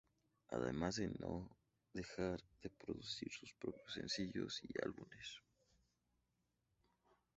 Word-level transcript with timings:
Además 0.47 0.95
de 0.95 1.09
no 1.19 1.47
dejar 1.93 2.41
de 2.63 2.71
producir 2.71 3.31
sus 3.31 3.53
propios 3.53 3.93
sencillos 3.93 4.59
y 4.63 4.69
álbumes. 4.83 5.43